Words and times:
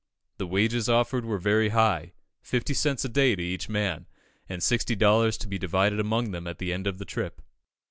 The 0.37 0.47
wages 0.47 0.89
offered 0.89 1.25
were 1.25 1.37
very 1.37 1.69
high 1.69 2.13
fifty 2.41 2.73
cents 2.73 3.05
a 3.05 3.07
day 3.09 3.35
to 3.35 3.43
each 3.43 3.69
man, 3.69 4.07
and 4.49 4.63
sixty 4.63 4.95
dollars 4.95 5.37
to 5.37 5.47
be 5.47 5.59
divided 5.59 5.99
among 5.99 6.31
them 6.31 6.47
at 6.47 6.57
the 6.57 6.73
end 6.73 6.87
of 6.87 6.97
the 6.97 7.05
trip. 7.05 7.39